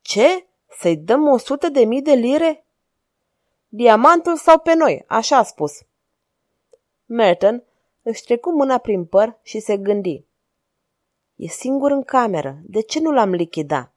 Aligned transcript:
Ce? 0.00 0.46
Să-i 0.78 0.96
dăm 0.96 1.28
o 1.28 1.36
sută 1.36 1.68
de 1.68 1.84
mii 1.84 2.02
de 2.02 2.12
lire? 2.12 2.64
Diamantul 3.68 4.36
sau 4.36 4.58
pe 4.58 4.74
noi, 4.74 5.04
așa 5.06 5.36
a 5.36 5.42
spus. 5.42 5.72
Merton 7.06 7.62
își 8.02 8.24
trecu 8.24 8.50
mâna 8.50 8.78
prin 8.78 9.04
păr 9.04 9.38
și 9.42 9.60
se 9.60 9.76
gândi. 9.76 10.24
E 11.36 11.46
singur 11.46 11.90
în 11.90 12.02
cameră, 12.02 12.58
de 12.62 12.80
ce 12.80 13.00
nu 13.00 13.12
l-am 13.12 13.30
lichida? 13.30 13.92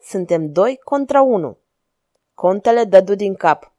Suntem 0.00 0.52
doi 0.52 0.80
contra 0.84 1.22
unu. 1.22 1.56
Contele 2.34 2.84
dădu 2.84 3.14
din 3.14 3.34
cap. 3.34 3.72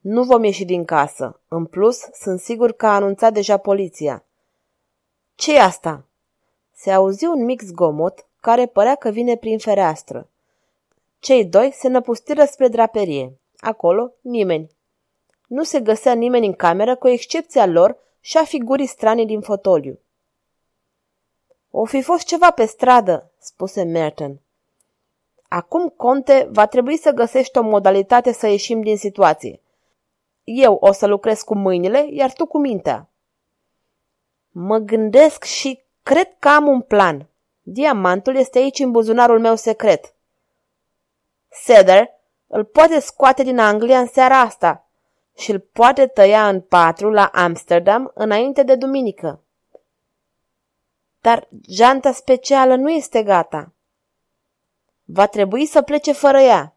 Nu 0.00 0.22
vom 0.22 0.44
ieși 0.44 0.64
din 0.64 0.84
casă. 0.84 1.40
În 1.48 1.66
plus, 1.66 1.98
sunt 2.12 2.40
sigur 2.40 2.72
că 2.72 2.86
a 2.86 2.94
anunțat 2.94 3.32
deja 3.32 3.56
poliția. 3.56 4.24
ce 5.34 5.54
e 5.54 5.60
asta? 5.60 6.04
Se 6.72 6.90
auzi 6.90 7.24
un 7.24 7.44
mic 7.44 7.62
zgomot 7.62 8.26
care 8.40 8.66
părea 8.66 8.94
că 8.94 9.10
vine 9.10 9.36
prin 9.36 9.58
fereastră. 9.58 10.28
Cei 11.18 11.44
doi 11.44 11.72
se 11.72 11.88
năpustiră 11.88 12.44
spre 12.44 12.68
draperie. 12.68 13.38
Acolo, 13.56 14.12
nimeni. 14.20 14.68
Nu 15.46 15.62
se 15.62 15.80
găsea 15.80 16.12
nimeni 16.12 16.46
în 16.46 16.52
cameră, 16.52 16.96
cu 16.96 17.08
excepția 17.08 17.66
lor 17.66 17.96
și 18.20 18.36
a 18.36 18.44
figurii 18.44 18.86
stranii 18.86 19.26
din 19.26 19.40
fotoliu. 19.40 19.98
O 21.70 21.84
fi 21.84 22.02
fost 22.02 22.26
ceva 22.26 22.50
pe 22.50 22.64
stradă, 22.64 23.30
spuse 23.38 23.82
Merton. 23.82 24.40
Acum, 25.48 25.88
conte, 25.88 26.48
va 26.50 26.66
trebui 26.66 26.96
să 26.96 27.10
găsești 27.10 27.58
o 27.58 27.62
modalitate 27.62 28.32
să 28.32 28.46
ieșim 28.46 28.80
din 28.80 28.96
situație. 28.96 29.60
Eu 30.44 30.74
o 30.80 30.92
să 30.92 31.06
lucrez 31.06 31.42
cu 31.42 31.54
mâinile, 31.54 32.06
iar 32.10 32.32
tu 32.32 32.46
cu 32.46 32.58
mintea. 32.58 33.10
Mă 34.50 34.78
gândesc 34.78 35.44
și 35.44 35.82
cred 36.02 36.36
că 36.38 36.48
am 36.48 36.66
un 36.66 36.80
plan. 36.80 37.28
Diamantul 37.62 38.36
este 38.36 38.58
aici 38.58 38.78
în 38.78 38.90
buzunarul 38.90 39.40
meu 39.40 39.56
secret. 39.56 40.14
Seder 41.62 42.10
îl 42.46 42.64
poate 42.64 43.00
scoate 43.00 43.42
din 43.42 43.58
Anglia 43.58 43.98
în 43.98 44.06
seara 44.06 44.40
asta 44.40 44.88
și 45.36 45.50
îl 45.50 45.60
poate 45.72 46.06
tăia 46.06 46.48
în 46.48 46.60
patru 46.60 47.10
la 47.10 47.30
Amsterdam 47.32 48.10
înainte 48.14 48.62
de 48.62 48.74
duminică. 48.74 49.42
Dar 51.20 51.48
janta 51.68 52.12
specială 52.12 52.74
nu 52.74 52.90
este 52.90 53.22
gata. 53.22 53.72
Va 55.04 55.26
trebui 55.26 55.66
să 55.66 55.82
plece 55.82 56.12
fără 56.12 56.38
ea. 56.38 56.76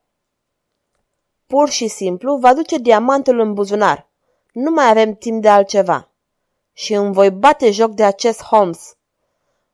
Pur 1.47 1.69
și 1.69 1.87
simplu 1.87 2.35
va 2.35 2.53
duce 2.53 2.77
diamantul 2.77 3.39
în 3.39 3.53
buzunar. 3.53 4.07
Nu 4.53 4.71
mai 4.71 4.89
avem 4.89 5.15
timp 5.15 5.41
de 5.41 5.49
altceva. 5.49 6.09
Și 6.73 6.93
îmi 6.93 7.13
voi 7.13 7.31
bate 7.31 7.71
joc 7.71 7.91
de 7.91 8.03
acest 8.03 8.43
Holmes. 8.43 8.97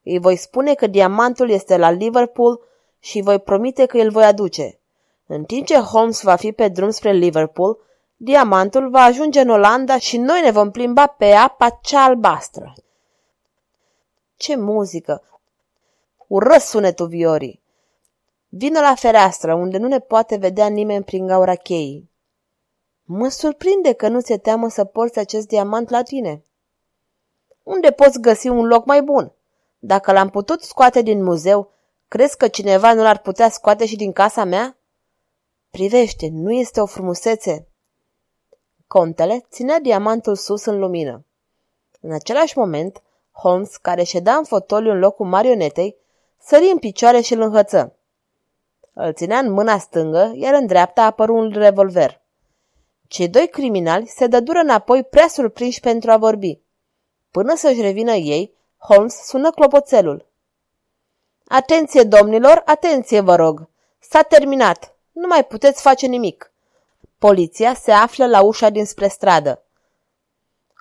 Îi 0.03 0.19
voi 0.19 0.35
spune 0.35 0.73
că 0.73 0.87
diamantul 0.87 1.49
este 1.49 1.77
la 1.77 1.89
Liverpool 1.89 2.61
și 2.99 3.21
voi 3.21 3.39
promite 3.39 3.85
că 3.85 3.97
îl 3.97 4.11
voi 4.11 4.23
aduce. 4.23 4.79
În 5.27 5.43
timp 5.43 5.65
ce 5.65 5.77
Holmes 5.77 6.21
va 6.21 6.35
fi 6.35 6.51
pe 6.51 6.67
drum 6.67 6.89
spre 6.89 7.11
Liverpool, 7.11 7.77
diamantul 8.15 8.89
va 8.89 8.99
ajunge 8.99 9.39
în 9.39 9.49
Olanda 9.49 9.97
și 9.97 10.17
noi 10.17 10.41
ne 10.41 10.51
vom 10.51 10.71
plimba 10.71 11.07
pe 11.07 11.31
apa 11.31 11.69
cea 11.81 12.03
albastră. 12.03 12.73
Ce 14.35 14.55
muzică! 14.55 15.23
Ură 16.27 16.57
sunetul 16.57 17.07
viorii! 17.07 17.61
Vină 18.49 18.79
la 18.79 18.95
fereastră, 18.95 19.53
unde 19.53 19.77
nu 19.77 19.87
ne 19.87 19.99
poate 19.99 20.35
vedea 20.35 20.67
nimeni 20.67 21.03
prin 21.03 21.27
gaura 21.27 21.55
cheii. 21.55 22.11
Mă 23.03 23.29
surprinde 23.29 23.93
că 23.93 24.07
nu 24.07 24.21
ți 24.21 24.37
teamă 24.37 24.69
să 24.69 24.85
porți 24.85 25.19
acest 25.19 25.47
diamant 25.47 25.89
la 25.89 26.03
tine. 26.03 26.43
Unde 27.63 27.91
poți 27.91 28.21
găsi 28.21 28.47
un 28.47 28.65
loc 28.65 28.85
mai 28.85 29.01
bun? 29.01 29.33
Dacă 29.79 30.11
l-am 30.11 30.29
putut 30.29 30.61
scoate 30.61 31.01
din 31.01 31.23
muzeu, 31.23 31.71
crezi 32.07 32.37
că 32.37 32.47
cineva 32.47 32.93
nu 32.93 33.01
l-ar 33.01 33.17
putea 33.17 33.49
scoate 33.49 33.85
și 33.85 33.95
din 33.95 34.11
casa 34.11 34.43
mea? 34.43 34.76
Privește, 35.77 36.29
nu 36.31 36.51
este 36.51 36.81
o 36.81 36.85
frumusețe? 36.85 37.67
Contele 38.87 39.45
ținea 39.49 39.79
diamantul 39.79 40.35
sus 40.35 40.65
în 40.65 40.79
lumină. 40.79 41.25
În 42.01 42.11
același 42.11 42.57
moment, 42.57 43.03
Holmes, 43.31 43.75
care 43.75 44.03
ședea 44.03 44.35
în 44.35 44.43
fotoliu 44.43 44.91
în 44.91 44.99
locul 44.99 45.25
marionetei, 45.25 45.95
sări 46.37 46.69
în 46.71 46.77
picioare 46.77 47.21
și 47.21 47.33
îl 47.33 47.41
înhăță. 47.41 47.95
Îl 48.93 49.13
ținea 49.13 49.37
în 49.37 49.51
mâna 49.51 49.77
stângă, 49.77 50.31
iar 50.35 50.53
în 50.53 50.65
dreapta 50.65 51.03
apăru 51.03 51.35
un 51.35 51.49
revolver. 51.49 52.21
Cei 53.07 53.27
doi 53.27 53.47
criminali 53.47 54.07
se 54.07 54.27
dădură 54.27 54.59
înapoi 54.59 55.03
prea 55.03 55.27
surprinși 55.27 55.79
pentru 55.79 56.11
a 56.11 56.17
vorbi. 56.17 56.59
Până 57.31 57.55
să-și 57.55 57.81
revină 57.81 58.13
ei, 58.13 58.53
Holmes 58.77 59.13
sună 59.13 59.51
clopoțelul. 59.51 60.25
Atenție, 61.47 62.03
domnilor, 62.03 62.61
atenție, 62.65 63.19
vă 63.19 63.35
rog! 63.35 63.69
S-a 63.99 64.21
terminat! 64.21 64.96
Nu 65.19 65.27
mai 65.27 65.45
puteți 65.45 65.81
face 65.81 66.05
nimic. 66.05 66.51
Poliția 67.17 67.73
se 67.73 67.91
află 67.91 68.27
la 68.27 68.41
ușa 68.41 68.69
dinspre 68.69 69.07
stradă. 69.07 69.63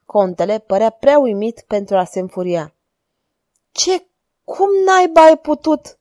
Contele 0.07 0.59
părea 0.59 0.91
prea 0.91 1.19
uimit 1.19 1.65
pentru 1.67 1.97
a 1.97 2.05
se 2.05 2.19
înfuria. 2.19 2.75
Ce? 3.73 4.07
Cum 4.45 4.69
naiba 4.85 5.23
ai 5.23 5.39
putut? 5.39 5.99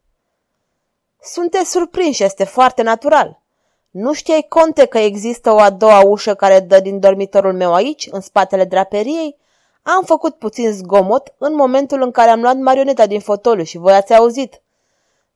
Sunteți 1.22 1.72
surprinși, 1.72 2.24
este 2.24 2.44
foarte 2.44 2.82
natural. 2.82 3.42
Nu 3.90 4.14
știai, 4.14 4.46
conte, 4.50 4.86
că 4.86 4.98
există 4.98 5.52
o 5.52 5.60
a 5.60 5.70
doua 5.70 6.04
ușă 6.06 6.36
care 6.36 6.60
dă 6.60 6.80
din 6.80 7.00
dormitorul 7.00 7.54
meu 7.54 7.74
aici, 7.74 8.08
în 8.12 8.22
spatele 8.22 8.66
draperiei? 8.66 9.38
Am 9.82 10.04
făcut 10.04 10.36
puțin 10.36 10.72
zgomot 10.72 11.34
în 11.38 11.56
momentul 11.56 12.02
în 12.02 12.12
care 12.12 12.30
am 12.30 12.42
luat 12.42 12.58
marioneta 12.58 13.06
din 13.06 13.20
fotoliu 13.20 13.64
și 13.64 13.78
voi 13.78 13.94
ați 13.94 14.14
auzit. 14.14 14.62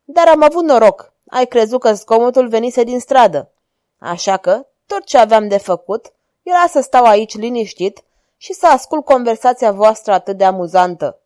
Dar 0.04 0.28
am 0.28 0.44
avut 0.44 0.64
noroc 0.64 1.14
ai 1.30 1.46
crezut 1.46 1.80
că 1.80 1.94
zgomotul 1.94 2.48
venise 2.48 2.84
din 2.84 3.00
stradă. 3.00 3.52
Așa 4.00 4.38
că 4.38 4.66
tot 4.86 5.04
ce 5.04 5.18
aveam 5.18 5.48
de 5.48 5.58
făcut 5.58 6.14
era 6.44 6.66
să 6.68 6.82
stau 6.82 7.06
aici 7.06 7.38
liniștit 7.38 8.04
și 8.38 8.54
să 8.54 8.68
ascult 8.68 9.06
conversația 9.06 9.72
voastră 9.72 10.14
atât 10.14 10.38
de 10.38 10.44
amuzantă. 10.44 11.20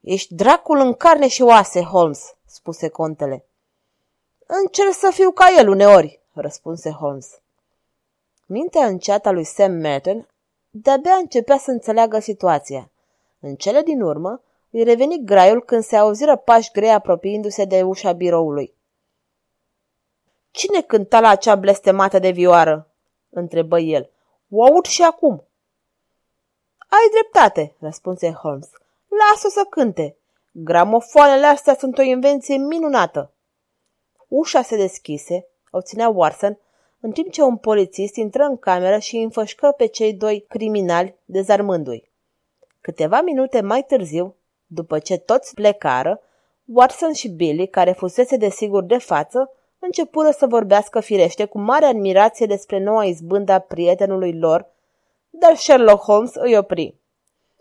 Ești 0.00 0.34
dracul 0.34 0.78
în 0.78 0.94
carne 0.94 1.28
și 1.28 1.42
oase, 1.42 1.82
Holmes, 1.82 2.34
spuse 2.46 2.88
contele. 2.88 3.44
Încerc 4.46 4.92
să 4.92 5.10
fiu 5.12 5.30
ca 5.30 5.46
el 5.58 5.68
uneori, 5.68 6.20
răspunse 6.32 6.90
Holmes. 6.90 7.40
Mintea 8.46 8.86
înceată 8.86 9.28
a 9.28 9.30
lui 9.30 9.44
Sam 9.44 9.72
Merton 9.72 10.26
de-abia 10.70 11.14
începea 11.14 11.58
să 11.58 11.70
înțeleagă 11.70 12.18
situația. 12.18 12.90
În 13.40 13.54
cele 13.54 13.82
din 13.82 14.00
urmă, 14.00 14.40
îi 14.70 14.82
reveni 14.82 15.24
graiul 15.24 15.62
când 15.62 15.82
se 15.82 15.96
auziră 15.96 16.36
pași 16.36 16.70
grei 16.72 16.92
apropiindu-se 16.92 17.64
de 17.64 17.82
ușa 17.82 18.12
biroului. 18.12 18.74
Cine 20.50 20.82
cânta 20.82 21.20
la 21.20 21.28
acea 21.28 21.54
blestemată 21.54 22.18
de 22.18 22.30
vioară? 22.30 22.90
întrebă 23.30 23.78
el. 23.78 24.10
O 24.50 24.64
aud 24.64 24.84
și 24.84 25.02
acum. 25.02 25.44
Ai 26.78 27.08
dreptate, 27.12 27.74
răspunse 27.78 28.32
Holmes. 28.32 28.70
Lasă 29.08 29.48
să 29.48 29.66
cânte. 29.70 30.16
Gramofoanele 30.52 31.46
astea 31.46 31.74
sunt 31.74 31.98
o 31.98 32.02
invenție 32.02 32.56
minunată. 32.56 33.32
Ușa 34.28 34.62
se 34.62 34.76
deschise, 34.76 35.46
obținea 35.70 36.08
Watson, 36.08 36.58
în 37.00 37.12
timp 37.12 37.30
ce 37.30 37.42
un 37.42 37.56
polițist 37.56 38.16
intră 38.16 38.42
în 38.42 38.58
cameră 38.58 38.98
și 38.98 39.16
îi 39.16 39.22
înfășcă 39.22 39.74
pe 39.76 39.86
cei 39.86 40.14
doi 40.14 40.44
criminali, 40.48 41.16
dezarmându-i. 41.24 42.10
Câteva 42.80 43.20
minute 43.20 43.60
mai 43.60 43.82
târziu, 43.82 44.34
după 44.66 44.98
ce 44.98 45.16
toți 45.18 45.54
plecară, 45.54 46.20
Watson 46.64 47.12
și 47.12 47.28
Billy, 47.28 47.68
care 47.68 47.92
fusese 47.92 48.36
desigur 48.36 48.82
de 48.82 48.98
față, 48.98 49.52
începură 49.80 50.30
să 50.30 50.46
vorbească 50.46 51.00
firește 51.00 51.44
cu 51.44 51.58
mare 51.58 51.84
admirație 51.84 52.46
despre 52.46 52.78
noua 52.78 53.04
izbândă 53.04 53.52
a 53.52 53.58
prietenului 53.58 54.38
lor, 54.38 54.66
dar 55.30 55.56
Sherlock 55.56 56.02
Holmes 56.02 56.34
îi 56.34 56.56
opri. 56.56 56.94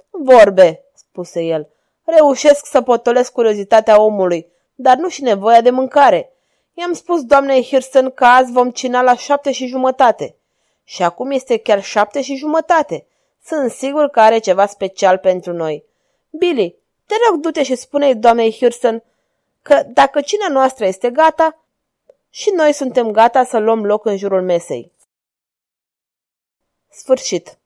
Vorbe, 0.10 0.84
spuse 0.94 1.42
el, 1.42 1.70
reușesc 2.04 2.66
să 2.66 2.82
potolesc 2.82 3.32
curiozitatea 3.32 4.02
omului, 4.02 4.48
dar 4.76 4.98
nu 4.98 5.08
și 5.10 5.24
nevoia 5.24 5.62
de 5.62 5.70
mâncare. 5.70 6.34
I-am 6.74 6.94
spus 6.94 7.24
doamnei 7.24 7.64
Hirsten 7.64 8.10
că 8.10 8.26
azi 8.26 8.52
vom 8.52 8.72
cina 8.72 9.02
la 9.02 9.16
șapte 9.16 9.52
și 9.52 9.68
jumătate. 9.68 10.36
Și 10.84 11.04
acum 11.04 11.32
este 11.32 11.58
chiar 11.58 11.84
șapte 11.84 12.22
și 12.22 12.36
jumătate. 12.36 13.06
Sunt 13.46 13.72
sigur 13.72 14.08
că 14.08 14.20
are 14.20 14.38
ceva 14.38 14.66
special 14.66 15.18
pentru 15.18 15.54
noi. 15.54 15.84
Billy, 16.30 16.76
te 17.06 17.16
rog, 17.30 17.40
du-te 17.40 17.64
și 17.64 17.76
spune-i 17.76 18.16
doamnei 18.16 18.52
Hirsten 18.52 19.04
că 19.62 19.84
dacă 19.88 20.22
cina 20.22 20.48
noastră 20.50 20.86
este 20.86 21.10
gata, 21.10 21.64
și 22.30 22.50
noi 22.56 22.74
suntem 22.74 23.12
gata 23.12 23.44
să 23.44 23.58
luăm 23.58 23.86
loc 23.86 24.06
în 24.06 24.18
jurul 24.18 24.42
mesei. 24.42 24.94
Sfârșit. 26.90 27.59